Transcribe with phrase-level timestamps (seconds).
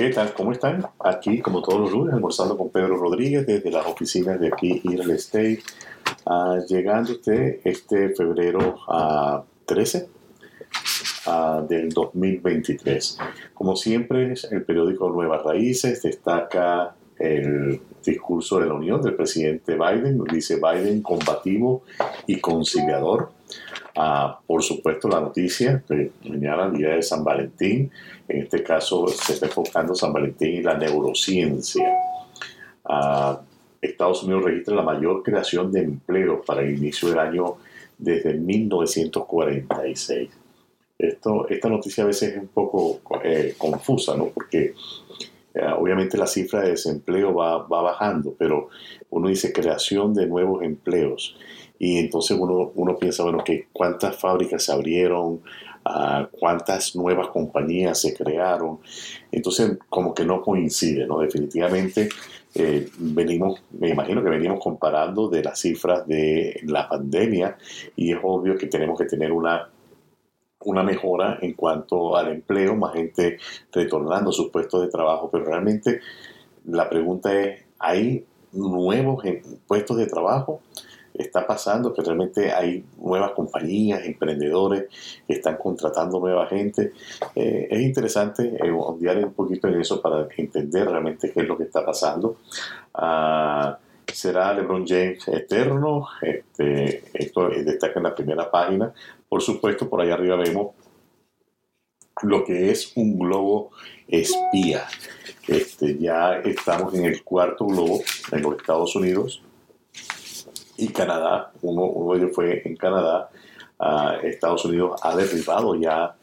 [0.00, 0.32] ¿Qué tal?
[0.32, 0.86] ¿Cómo están?
[0.98, 5.10] Aquí, como todos los lunes, almorzando con Pedro Rodríguez desde las oficinas de aquí, Real
[5.10, 5.62] Estate.
[6.24, 10.08] Ah, llegando usted este febrero a 13
[11.26, 13.18] ah, del 2023.
[13.52, 20.24] Como siempre, el periódico Nuevas Raíces destaca el discurso de la Unión del presidente Biden.
[20.24, 21.82] Dice Biden combativo
[22.26, 23.30] y conciliador
[24.46, 27.90] por supuesto, la noticia que mañana, día de San Valentín,
[28.28, 31.92] en este caso se está enfocando San Valentín y la neurociencia.
[33.80, 37.56] Estados Unidos registra la mayor creación de empleos para el inicio del año
[37.98, 40.30] desde 1946.
[40.98, 44.26] Esto, esta noticia a veces es un poco eh, confusa, ¿no?
[44.26, 44.74] Porque
[45.78, 48.68] obviamente la cifra de desempleo va, va, bajando, pero
[49.10, 51.36] uno dice creación de nuevos empleos.
[51.78, 55.40] Y entonces uno, uno piensa, bueno, que cuántas fábricas se abrieron,
[55.86, 58.80] uh, cuántas nuevas compañías se crearon.
[59.32, 61.20] Entonces, como que no coincide, ¿no?
[61.20, 62.08] Definitivamente
[62.54, 67.56] eh, venimos, me imagino que venimos comparando de las cifras de la pandemia
[67.96, 69.68] y es obvio que tenemos que tener una
[70.60, 73.38] una mejora en cuanto al empleo, más gente
[73.72, 76.00] retornando a sus puestos de trabajo, pero realmente
[76.66, 79.24] la pregunta es, ¿hay nuevos
[79.66, 80.60] puestos de trabajo?
[81.14, 84.84] está pasando, que realmente hay nuevas compañías, emprendedores
[85.26, 86.92] que están contratando nueva gente.
[87.34, 91.64] Eh, es interesante eh, un poquito en eso para entender realmente qué es lo que
[91.64, 92.36] está pasando.
[92.94, 93.78] Ah,
[94.12, 96.08] ¿Será LeBron James eterno?
[96.20, 98.92] Este, esto destaca en la primera página.
[99.28, 100.74] Por supuesto, por ahí arriba vemos
[102.22, 103.70] lo que es un globo
[104.08, 104.86] espía.
[105.46, 108.00] Este, ya estamos en el cuarto globo
[108.32, 109.42] en los Estados Unidos
[110.80, 113.30] y Canadá, uno, de ellos fue en Canadá,
[114.22, 116.14] Estados Unidos ha derribado ya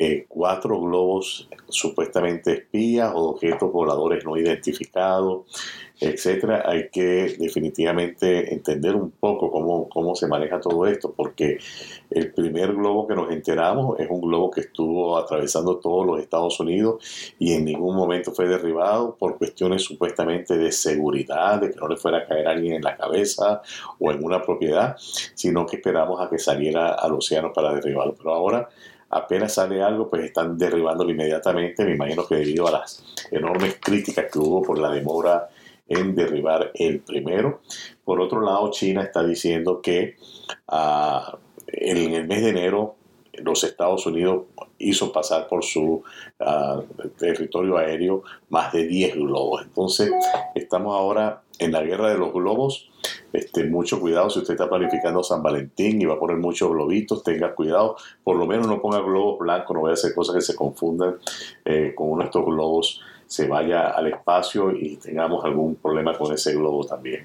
[0.00, 5.46] eh, cuatro globos supuestamente espías o objetos voladores no identificados,
[5.98, 6.62] etcétera.
[6.64, 11.58] Hay que definitivamente entender un poco cómo, cómo se maneja todo esto, porque
[12.10, 16.60] el primer globo que nos enteramos es un globo que estuvo atravesando todos los Estados
[16.60, 21.88] Unidos y en ningún momento fue derribado por cuestiones supuestamente de seguridad, de que no
[21.88, 23.62] le fuera a caer alguien en la cabeza
[23.98, 24.94] o en una propiedad,
[25.34, 28.14] sino que esperamos a que saliera al océano para derribarlo.
[28.14, 28.68] Pero ahora
[29.10, 31.84] apenas sale algo, pues están derribándolo inmediatamente.
[31.84, 35.48] Me imagino que debido a las enormes críticas que hubo por la demora
[35.88, 37.60] en derribar el primero.
[38.04, 40.16] Por otro lado, China está diciendo que
[40.68, 42.96] ah, en el mes de enero
[43.42, 44.46] los Estados Unidos
[44.78, 46.02] hizo pasar por su
[46.40, 46.82] ah,
[47.18, 49.62] territorio aéreo más de 10 globos.
[49.62, 50.10] Entonces,
[50.54, 52.90] estamos ahora en la guerra de los globos.
[53.32, 57.22] Este, mucho cuidado si usted está planificando San Valentín y va a poner muchos globitos,
[57.22, 57.96] tenga cuidado.
[58.24, 61.16] Por lo menos no ponga globos blancos, no vaya a hacer cosas que se confundan
[61.64, 66.32] eh, con uno de estos globos se vaya al espacio y tengamos algún problema con
[66.32, 67.24] ese globo también.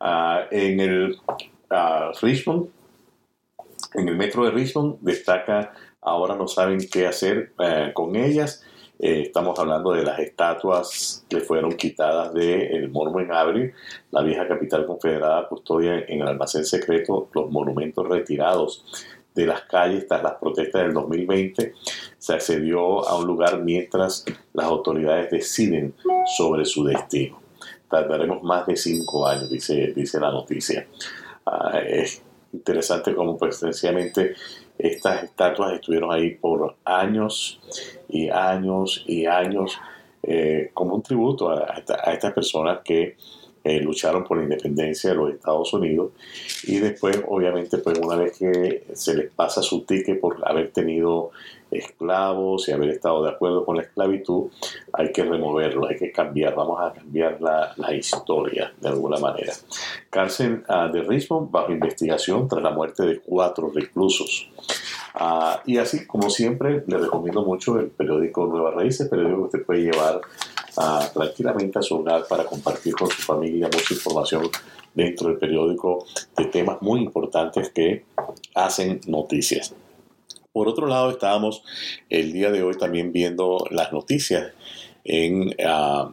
[0.00, 1.20] Ah, en el
[2.20, 2.68] Richmond,
[3.94, 8.64] en el metro de Richmond destaca, ahora no saben qué hacer eh, con ellas.
[9.00, 13.72] Eh, estamos hablando de las estatuas que fueron quitadas del el Monument Avenue,
[14.10, 18.84] la vieja capital confederada custodia en el almacén secreto los monumentos retirados
[19.34, 21.74] de las calles tras las protestas del 2020.
[22.18, 25.94] Se accedió a un lugar mientras las autoridades deciden
[26.36, 27.40] sobre su destino.
[27.88, 30.88] Tardaremos más de cinco años, dice, dice la noticia.
[31.46, 31.80] Ah,
[32.52, 34.34] interesante como pues sencillamente
[34.78, 37.60] estas estatuas estuvieron ahí por años
[38.08, 39.78] y años y años
[40.22, 43.16] eh, como un tributo a, a, estas personas que
[43.68, 46.12] eh, lucharon por la independencia de los Estados Unidos
[46.64, 51.32] y después obviamente pues una vez que se les pasa su ticket por haber tenido
[51.70, 54.50] esclavos y haber estado de acuerdo con la esclavitud,
[54.92, 59.52] hay que removerlo, hay que cambiar, vamos a cambiar la, la historia de alguna manera.
[60.08, 64.50] Cárcel uh, de Richmond bajo investigación tras la muerte de cuatro reclusos.
[65.14, 69.66] Uh, y así, como siempre, le recomiendo mucho el periódico Nueva Raíces, periódico que usted
[69.66, 70.20] puede llevar
[70.78, 74.48] uh, tranquilamente a su hogar para compartir con su familia mucha información
[74.94, 78.04] dentro del periódico de temas muy importantes que
[78.54, 79.74] hacen noticias.
[80.52, 81.62] Por otro lado, estábamos
[82.08, 84.52] el día de hoy también viendo las noticias
[85.64, 86.10] ah,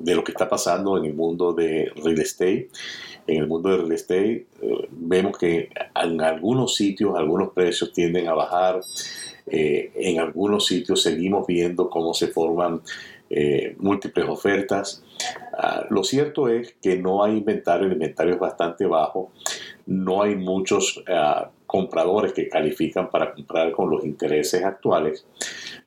[0.00, 2.68] de lo que está pasando en el mundo de real estate.
[3.26, 8.28] En el mundo de real estate eh, vemos que en algunos sitios algunos precios tienden
[8.28, 8.80] a bajar.
[9.46, 12.80] Eh, en algunos sitios seguimos viendo cómo se forman
[13.30, 15.02] eh, múltiples ofertas.
[15.56, 19.32] Ah, lo cierto es que no hay inventario, el inventario es bastante bajo,
[19.86, 25.26] no hay muchos ah, compradores que califican para comprar con los intereses actuales.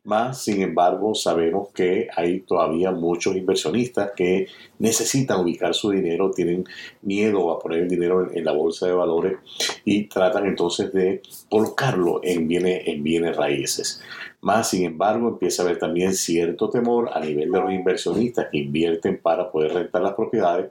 [0.03, 4.47] Más, sin embargo, sabemos que hay todavía muchos inversionistas que
[4.79, 6.65] necesitan ubicar su dinero, tienen
[7.03, 9.37] miedo a poner el dinero en, la bolsa de valores
[9.85, 14.01] y tratan entonces de colocarlo en bienes, en bienes raíces.
[14.41, 18.57] Más, sin embargo, empieza a haber también cierto temor a nivel de los inversionistas que
[18.57, 20.69] invierten para poder rentar las propiedades,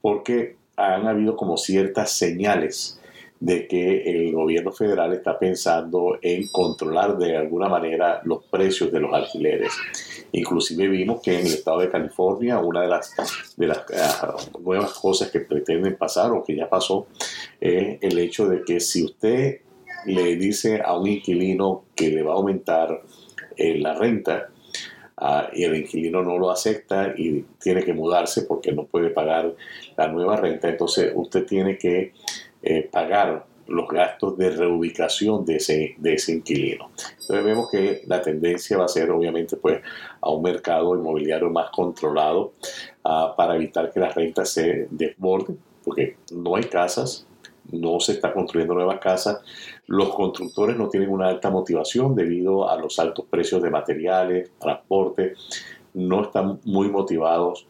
[0.00, 3.00] porque han habido como ciertas señales
[3.42, 9.00] de que el gobierno federal está pensando en controlar de alguna manera los precios de
[9.00, 9.72] los alquileres.
[10.30, 13.12] Inclusive vimos que en el estado de California una de las,
[13.56, 17.08] de las ah, nuevas cosas que pretenden pasar o que ya pasó
[17.60, 19.62] es el hecho de que si usted
[20.06, 23.02] le dice a un inquilino que le va a aumentar
[23.56, 24.50] eh, la renta,
[25.16, 29.52] ah, y el inquilino no lo acepta y tiene que mudarse porque no puede pagar
[29.96, 32.12] la nueva renta, entonces usted tiene que
[32.62, 36.90] eh, pagar los gastos de reubicación de ese, de ese inquilino.
[37.20, 39.80] Entonces vemos que la tendencia va a ser obviamente pues
[40.20, 42.52] a un mercado inmobiliario más controlado
[43.04, 47.26] ah, para evitar que las rentas se desborden, porque no hay casas,
[47.70, 49.40] no se está construyendo nuevas casas,
[49.86, 55.34] los constructores no tienen una alta motivación debido a los altos precios de materiales, transporte,
[55.94, 57.66] no están muy motivados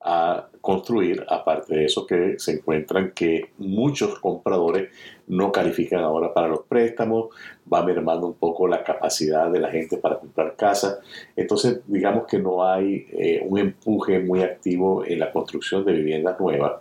[0.00, 4.90] a construir, aparte de eso que se encuentran que muchos compradores
[5.26, 7.34] no califican ahora para los préstamos,
[7.70, 10.98] va mermando un poco la capacidad de la gente para comprar casas,
[11.36, 16.38] entonces digamos que no hay eh, un empuje muy activo en la construcción de viviendas
[16.40, 16.80] nuevas.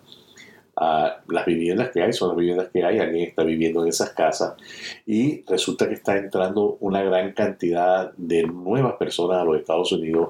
[0.76, 4.10] Ah, las viviendas que hay son las viviendas que hay, alguien está viviendo en esas
[4.10, 4.56] casas
[5.06, 10.30] y resulta que está entrando una gran cantidad de nuevas personas a los Estados Unidos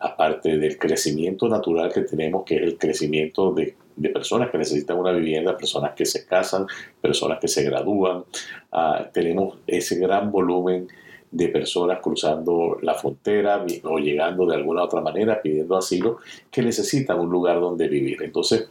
[0.00, 3.76] aparte del crecimiento natural que tenemos, que es el crecimiento de,
[4.12, 6.66] personas que necesitan una vivienda, personas que se casan,
[7.02, 8.24] personas que se gradúan,
[8.72, 10.88] ah, tenemos ese gran volumen
[11.30, 16.18] de personas cruzando la frontera o llegando de alguna otra manera pidiendo asilo
[16.50, 18.22] que necesitan un lugar donde vivir.
[18.22, 18.68] Entonces,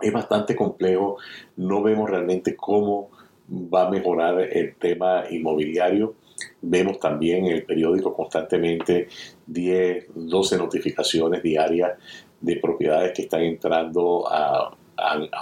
[0.00, 1.18] es bastante complejo,
[1.56, 3.10] no vemos realmente cómo
[3.48, 6.14] va a mejorar el tema inmobiliario
[6.60, 9.08] Vemos también en el periódico constantemente
[9.46, 11.92] 10, 12 notificaciones diarias
[12.40, 14.76] de propiedades que están entrando a,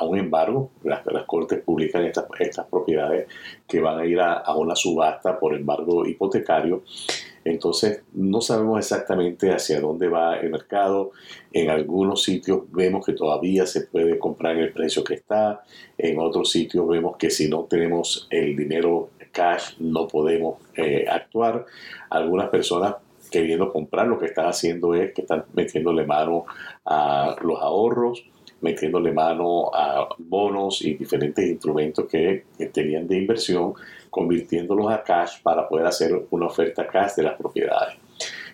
[0.02, 0.70] un embargo.
[0.82, 3.28] Las, cortes publican estas, estas propiedades
[3.66, 6.82] que van a ir a, a una subasta por embargo hipotecario.
[7.44, 11.12] Entonces, no sabemos exactamente hacia dónde va el mercado.
[11.52, 15.62] En algunos sitios vemos que todavía se puede comprar en el precio que está.
[15.96, 21.66] En otros sitios vemos que si no tenemos el dinero cash no podemos eh, actuar.
[22.10, 22.96] Algunas personas
[23.30, 26.46] queriendo comprar lo que están haciendo es que están metiéndole mano
[26.84, 28.24] a los ahorros,
[28.60, 33.74] metiéndole mano a bonos y diferentes instrumentos que, tenían de inversión,
[34.10, 37.96] convirtiéndolos a cash para poder hacer una oferta cash de las propiedades.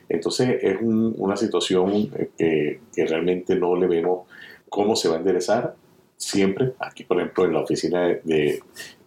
[0.08, 4.29] Entonces es una situación que, que, realmente no le vemos
[4.69, 5.75] cómo se va a enderezar.
[6.17, 8.61] Siempre, aquí por ejemplo en la oficina de,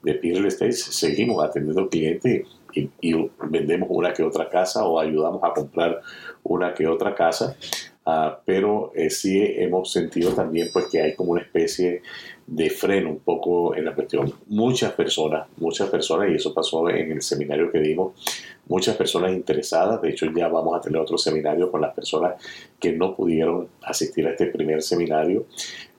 [0.03, 5.43] de Real Estate seguimos atendiendo al cliente y, vendemos una que otra casa o ayudamos
[5.43, 6.01] a comprar
[6.43, 7.55] una que otra casa.
[8.05, 12.01] Ah, pero eh, sí hemos sentido también pues que hay como una especie
[12.47, 14.33] de freno un poco en la cuestión.
[14.47, 18.13] Muchas personas, muchas personas, y eso pasó en el seminario que dimos,
[18.67, 22.33] muchas personas interesadas, de hecho ya vamos a tener otro seminario con las personas
[22.79, 25.45] que no pudieron asistir a este primer seminario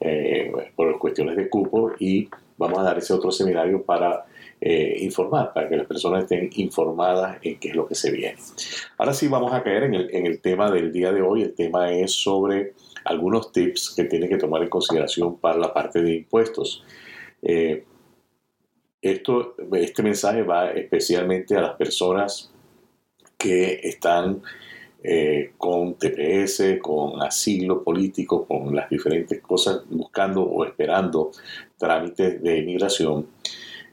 [0.00, 4.24] eh, por cuestiones de cupo y vamos a dar ese otro seminario para
[4.60, 8.36] eh, informar, para que las personas estén informadas en qué es lo que se viene.
[8.98, 11.42] Ahora sí vamos a caer en el, tema del día de hoy.
[11.42, 12.74] El tema es sobre
[13.04, 16.84] algunos tips que tienen que tomar en consideración para la parte de impuestos.
[17.42, 17.84] Eh,
[19.00, 22.52] esto, este mensaje va especialmente a las personas
[23.38, 24.42] que están
[25.02, 31.30] eh, con TPS, con asilo político, con las diferentes cosas, buscando o esperando
[31.78, 33.26] trámites de inmigración.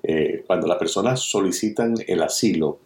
[0.03, 2.79] Eh, cuando las personas solicitan el asilo,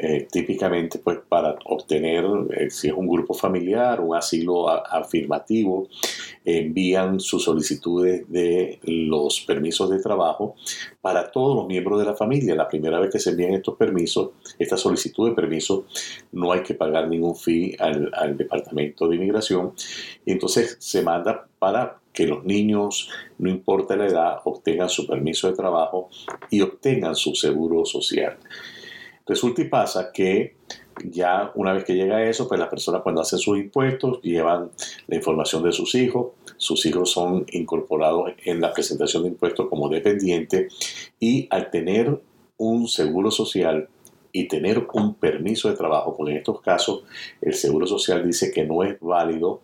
[0.00, 2.24] eh, típicamente pues para obtener,
[2.56, 5.88] eh, si es un grupo familiar, un asilo afirmativo,
[6.44, 10.54] envían sus solicitudes de los permisos de trabajo
[11.00, 12.54] para todos los miembros de la familia.
[12.54, 15.86] La primera vez que se envían estos permisos, esta solicitud de permiso,
[16.30, 19.72] no hay que pagar ningún fee al, al Departamento de Inmigración.
[20.24, 25.48] Y entonces se manda para que los niños, no importa la edad, obtengan su permiso
[25.48, 26.08] de trabajo
[26.50, 28.38] y obtengan su seguro social.
[29.28, 30.56] Resulta y pasa que
[31.04, 34.70] ya una vez que llega eso, pues las personas cuando hacen sus impuestos llevan
[35.06, 39.88] la información de sus hijos, sus hijos son incorporados en la presentación de impuestos como
[39.88, 40.72] dependientes
[41.20, 42.20] y al tener
[42.56, 43.88] un seguro social
[44.32, 47.02] y tener un permiso de trabajo, porque en estos casos
[47.40, 49.60] el seguro social dice que no es válido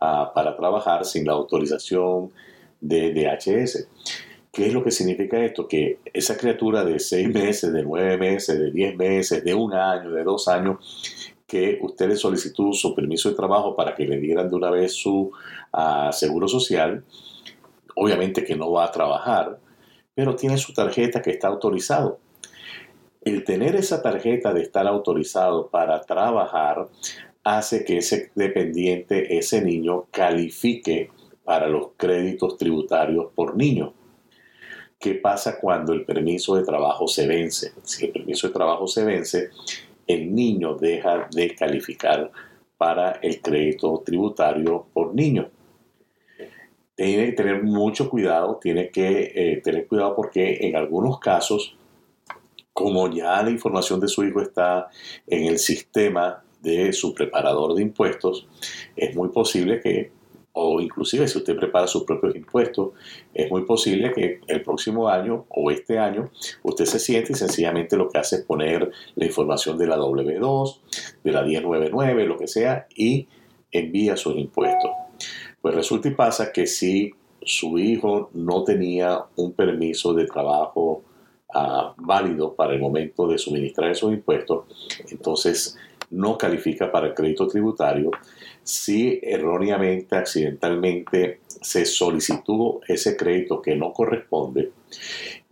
[0.00, 2.30] ah, para trabajar sin la autorización
[2.80, 3.88] de DHS.
[4.56, 5.68] ¿Qué es lo que significa esto?
[5.68, 10.10] Que esa criatura de seis meses, de nueve meses, de diez meses, de un año,
[10.10, 10.78] de dos años,
[11.46, 14.94] que usted le solicitó su permiso de trabajo para que le dieran de una vez
[14.94, 15.30] su
[15.74, 17.04] ah, seguro social,
[17.96, 19.58] obviamente que no va a trabajar,
[20.14, 22.18] pero tiene su tarjeta que está autorizado.
[23.20, 26.88] El tener esa tarjeta de estar autorizado para trabajar
[27.44, 31.10] hace que ese dependiente, ese niño, califique
[31.44, 33.92] para los créditos tributarios por niño.
[34.98, 37.72] ¿Qué pasa cuando el permiso de trabajo se vence?
[37.82, 39.50] Si el permiso de trabajo se vence,
[40.06, 42.30] el niño deja de calificar
[42.78, 45.50] para el crédito tributario por niño.
[46.94, 51.76] Tiene que tener mucho cuidado, tiene que eh, tener cuidado porque en algunos casos,
[52.72, 54.88] como ya la información de su hijo está
[55.26, 58.48] en el sistema de su preparador de impuestos,
[58.96, 60.10] es muy posible que
[60.58, 62.92] o inclusive si usted prepara sus propios impuestos,
[63.34, 66.30] es muy posible que el próximo año o este año
[66.62, 70.80] usted se siente y sencillamente lo que hace es poner la información de la W2,
[71.22, 73.28] de la 1099, lo que sea, y
[73.70, 74.90] envía sus impuestos.
[75.60, 81.02] Pues resulta y pasa que si su hijo no tenía un permiso de trabajo
[81.54, 84.64] ah, válido para el momento de suministrar esos impuestos,
[85.10, 85.76] entonces
[86.10, 88.10] no califica para el crédito tributario
[88.66, 94.72] si erróneamente, accidentalmente se solicitó ese crédito que no corresponde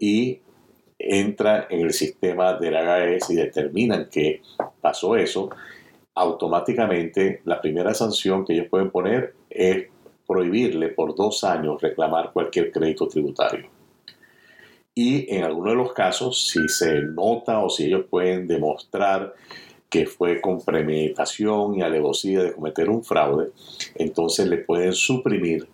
[0.01, 0.41] y
[0.99, 4.43] entra en el sistema del AGS y determinan que
[4.81, 5.49] pasó eso,
[6.17, 9.87] automáticamente la primera sanción que ellos pueden poner es
[10.27, 13.69] prohibirle por dos años reclamar cualquier crédito tributario.
[14.93, 19.35] Y en algunos de los casos, si se nota o si ellos pueden demostrar
[19.95, 23.53] que fue con premeditación y alevosía de cometer un fraude,
[23.95, 25.69] entonces le pueden suprimir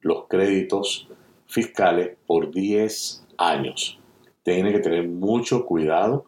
[0.00, 1.08] los créditos
[1.48, 3.98] fiscales por 10 años.
[4.44, 6.24] Tiene que tener mucho cuidado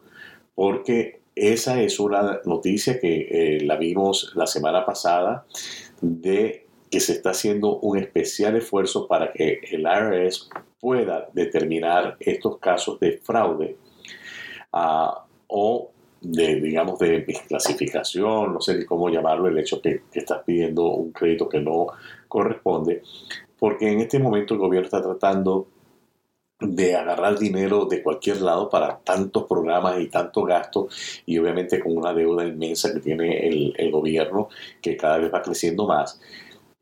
[0.55, 5.45] porque esa es una noticia que eh, la vimos la semana pasada
[6.01, 10.49] de que se está haciendo un especial esfuerzo para que el IRS
[10.81, 13.77] pueda determinar estos casos de fraude
[14.73, 15.11] uh,
[15.47, 20.85] o de, digamos, de desclasificación, no sé cómo llamarlo, el hecho que, que estás pidiendo
[20.85, 21.87] un crédito que no
[22.27, 23.01] corresponde,
[23.59, 25.67] porque en este momento el gobierno está tratando
[26.59, 31.95] de agarrar dinero de cualquier lado para tantos programas y tantos gastos y obviamente con
[31.95, 34.49] una deuda inmensa que tiene el gobierno
[34.81, 36.19] que cada vez va creciendo más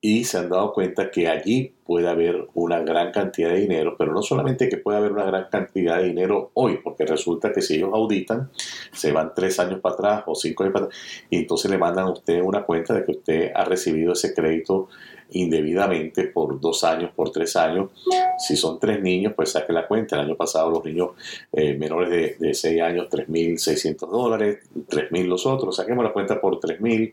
[0.08, 4.14] y se han dado cuenta que allí puede haber una gran cantidad de dinero, pero
[4.14, 7.78] no solamente que puede haber una gran cantidad de dinero hoy, porque resulta que si
[7.78, 8.52] ellos auditan,
[8.92, 11.00] se van tres años para atrás o cinco años para atrás,
[11.32, 14.90] y entonces le mandan a usted una cuenta de que usted ha recibido ese crédito
[15.32, 17.90] indebidamente por dos años, por tres años.
[18.38, 20.18] Si son tres niños, pues saque la cuenta.
[20.18, 21.14] El año pasado los niños
[21.52, 26.60] eh, menores de, de seis años, 3.600 dólares, 3.000 los otros, saquemos la cuenta por
[26.60, 27.12] 3.000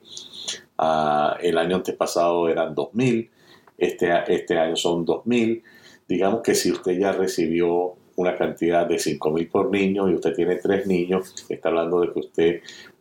[0.79, 3.31] Ah, el año antepasado eran 2.000,
[3.79, 5.63] este, este año son 2.000.
[6.09, 10.57] Digamos que si usted ya recibió una cantidad de 5.000 por niño y usted tiene
[10.57, 12.61] tres niños, está hablando de que usted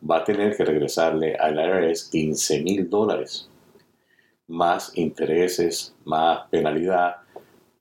[0.09, 3.49] va a tener que regresarle al IRS 15.000 dólares,
[4.47, 7.17] más intereses, más penalidad,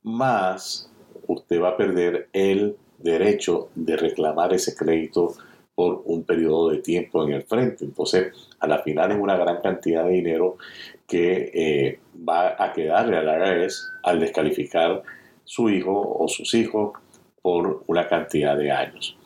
[0.03, 0.91] más
[1.27, 5.35] usted va a perder el derecho de reclamar ese crédito
[5.81, 7.87] por un periodo de tiempo en el frente.
[7.87, 10.59] Entonces, a la final es una gran cantidad de dinero
[11.07, 15.03] que eh, va a quedarle al IRS al descalificar
[15.43, 16.99] su hijo o sus hijos
[17.41, 19.17] por una cantidad de años.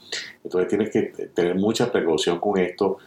[0.44, 1.02] Entonces tiene que
[1.34, 2.98] tener mucha precaución con esto.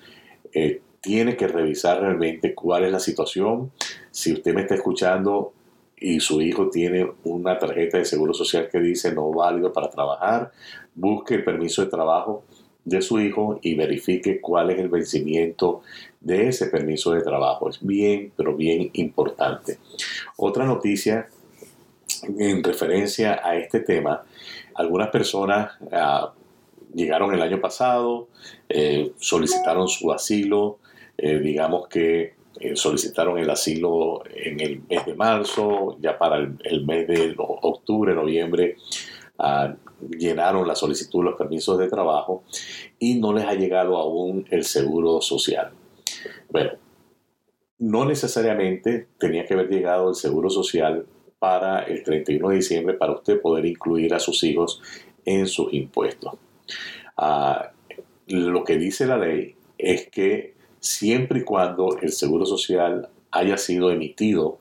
[0.52, 3.72] Eh, tiene que revisar realmente cuál es la situación.
[4.12, 5.54] Si usted me está escuchando
[5.96, 10.52] y su hijo tiene una tarjeta de seguro social que dice no válido para trabajar,
[10.94, 12.44] busque el permiso de trabajo
[12.88, 15.82] de su hijo y verifique cuál es el vencimiento
[16.22, 17.70] de ese permiso de trabajo.
[17.70, 19.78] Es bien, pero bien importante.
[20.38, 21.28] Otra noticia
[22.24, 24.24] en referencia a este tema,
[24.74, 26.32] algunas personas ah,
[26.96, 28.30] llegaron el año pasado,
[28.70, 30.80] eh, solicitaron su asilo,
[31.18, 36.86] eh, digamos que eh, solicitaron el asilo en el mes de marzo, ya para el
[36.86, 38.78] mes de octubre, noviembre
[40.18, 42.44] llenaron la solicitud, los permisos de trabajo
[43.00, 45.72] y no les ha llegado aún el seguro social.
[46.50, 46.72] Bueno,
[47.80, 51.06] no necesariamente tenía que haber llegado el seguro social
[51.40, 54.82] para el 31 de diciembre para usted poder incluir a sus hijos
[55.26, 56.34] en sus impuestos.
[57.16, 57.72] Ah,
[58.28, 63.92] lo que dice la ley es que siempre y cuando el Seguro Social haya sido
[63.92, 64.60] emitido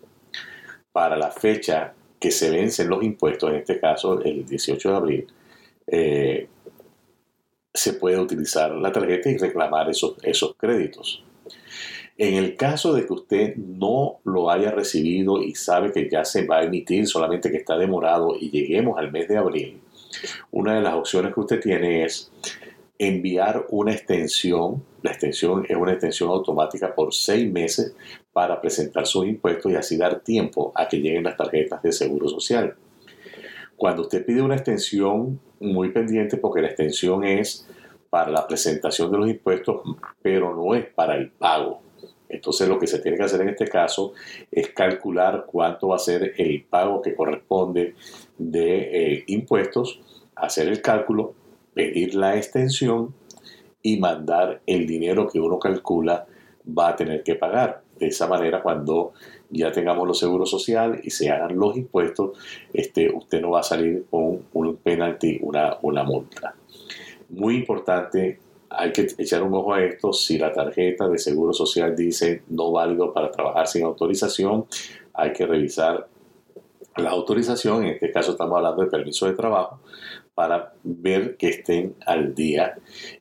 [0.93, 1.95] para la fecha
[2.27, 5.27] que se vencen los impuestos, en este caso el 18 de abril,
[5.87, 6.49] eh,
[7.73, 11.23] se puede utilizar la tarjeta y reclamar esos, esos créditos.
[12.19, 16.45] En el caso de que usted no lo haya recibido y sabe que ya se
[16.45, 19.79] va a emitir, solamente que está demorado y lleguemos al mes de abril,
[20.51, 22.33] una de las opciones que usted tiene es
[22.99, 24.83] enviar una extensión.
[25.03, 27.95] La extensión es una extensión automática por seis meses
[28.33, 32.29] para presentar sus impuestos y así dar tiempo a que lleguen las tarjetas de seguro
[32.29, 32.75] social.
[33.77, 37.67] Cuando usted pide una extensión, muy pendiente porque la extensión es
[38.11, 39.83] para la presentación de los impuestos,
[40.23, 41.83] pero no es para el pago.
[42.29, 44.13] Entonces lo que se tiene que hacer en este caso
[44.51, 47.95] es calcular cuánto va a ser el pago que corresponde
[48.37, 50.01] de eh, impuestos,
[50.35, 51.35] hacer el cálculo,
[51.77, 53.15] pedir la extensión
[53.83, 56.27] y mandar el dinero que uno calcula
[56.67, 57.83] va a tener que pagar.
[57.99, 59.13] De esa manera, cuando
[59.51, 62.39] ya tengamos los seguros sociales y se hagan los impuestos,
[62.73, 66.55] este, usted no va a salir con un penalti, una, una multa.
[67.29, 68.39] Muy importante,
[68.71, 70.15] hay que echar un ojo a esto.
[70.15, 74.65] Si la tarjeta de seguro social dice no válido para trabajar sin autorización,
[75.13, 76.09] hay que revisar
[76.97, 77.85] la autorización.
[77.85, 79.81] En este caso estamos hablando de permiso de trabajo
[80.37, 82.75] para ver que estén al día.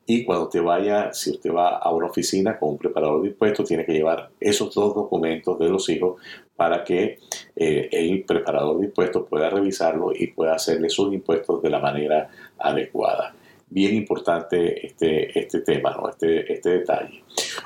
[0.06, 3.70] Y cuando usted vaya, si usted va a una oficina con un preparador de impuestos,
[3.70, 6.22] tiene que llevar esos dos documentos de los hijos
[6.58, 7.20] para que
[7.56, 12.30] eh, el preparador de impuestos pueda revisarlo y pueda hacerle sus impuestos de la manera
[12.60, 13.34] adecuada.
[13.70, 16.10] Bien importante este, este tema, ¿no?
[16.10, 17.24] este, este detalle.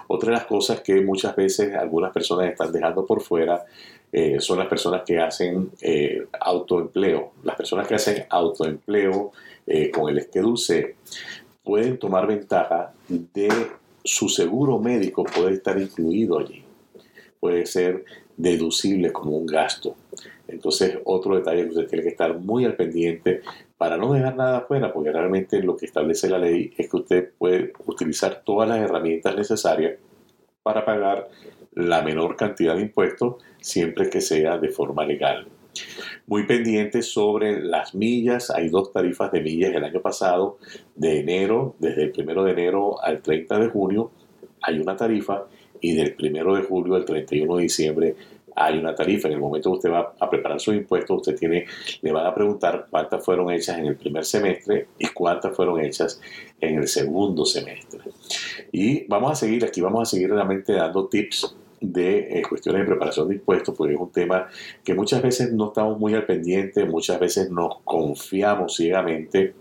[0.10, 3.66] Otra de las cosas que muchas veces algunas personas están dejando por fuera
[4.12, 7.34] eh, son las personas que hacen eh, autoempleo.
[7.44, 9.32] Las personas que hacen autoempleo
[9.68, 10.96] eh, con el Schedule
[11.64, 13.50] pueden tomar ventaja de
[14.04, 16.64] su seguro médico, puede estar incluido allí.
[17.40, 18.04] Puede ser
[18.36, 19.96] deducible como un gasto.
[20.48, 23.42] Entonces, otro detalle que usted tiene que estar muy al pendiente
[23.78, 27.32] para no dejar nada afuera, porque realmente lo que establece la ley es que usted
[27.38, 30.00] puede utilizar todas las herramientas necesarias
[30.64, 31.30] para pagar
[31.74, 35.48] la menor cantidad de impuestos siempre que sea de forma legal.
[36.28, 40.58] Muy pendiente sobre las millas, hay dos tarifas de millas el año pasado,
[40.96, 44.12] de enero, desde el primero de enero al 30 de junio,
[44.62, 45.46] hay una tarifa
[45.82, 48.16] y del primero de julio al 31 de diciembre
[48.60, 49.28] hay una tarifa.
[49.28, 51.66] En el momento que usted va a preparar sus impuestos, usted tiene,
[52.02, 56.22] le van a preguntar cuántas fueron hechas en el primer semestre y cuántas fueron hechas
[56.60, 58.02] en el segundo semestre.
[58.72, 62.88] Y vamos a seguir, aquí vamos a seguir realmente dando tips de eh, cuestiones de
[62.88, 64.48] preparación de impuestos, porque es un tema
[64.84, 69.54] que muchas veces no estamos muy al pendiente, muchas veces nos confiamos ciegamente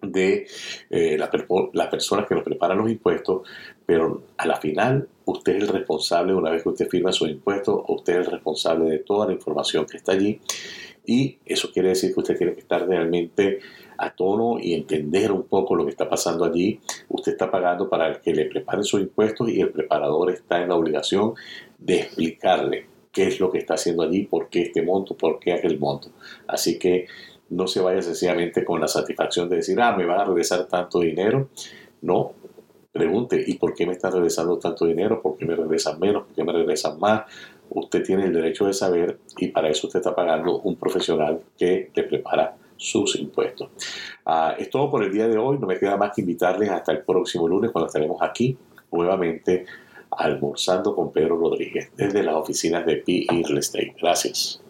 [0.00, 0.46] de
[0.90, 3.46] eh, las personas que nos preparan los impuestos,
[3.88, 7.80] pero a la final usted es el responsable, una vez que usted firma sus impuestos,
[7.88, 10.38] usted es el responsable de toda la información que está allí
[11.06, 13.60] y eso quiere decir que usted tiene que estar realmente
[13.96, 16.80] a tono y entender un poco lo que está pasando allí.
[17.08, 20.74] Usted está pagando para que le preparen sus impuestos y el preparador está en la
[20.74, 21.32] obligación
[21.78, 25.54] de explicarle qué es lo que está haciendo allí, por qué este monto, por qué
[25.54, 26.10] aquel monto.
[26.46, 27.06] Así que
[27.48, 31.00] no se vaya sencillamente con la satisfacción de decir, ah, me van a regresar tanto
[31.00, 31.48] dinero.
[32.02, 32.34] No,
[32.92, 35.20] pregunte, ¿y por qué me están regresando tanto dinero?
[35.22, 36.24] ¿Por qué me regresan menos?
[36.24, 37.22] ¿Por qué me regresan más?
[37.70, 41.90] Usted tiene el derecho de saber y para eso usted está pagando un profesional que
[41.94, 43.70] le prepara sus impuestos.
[44.24, 45.58] Ah, es todo por el día de hoy.
[45.58, 48.56] No me queda más que invitarles hasta el próximo lunes cuando estaremos aquí
[48.90, 49.66] nuevamente
[50.10, 53.94] almorzando con Pedro Rodríguez desde las oficinas de PE Real Estate.
[54.00, 54.62] Gracias.